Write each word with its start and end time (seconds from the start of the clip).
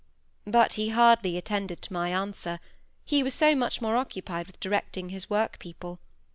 But 0.47 0.73
he 0.73 0.89
hardly 0.89 1.37
attended 1.37 1.79
to 1.83 1.93
my 1.93 2.09
answer, 2.09 2.59
he 3.05 3.21
was 3.21 3.35
so 3.35 3.53
much 3.53 3.81
more 3.83 3.95
occupied 3.97 4.47
with 4.47 4.59
directing 4.59 5.09
his 5.09 5.29
work 5.29 5.59
people. 5.59 5.99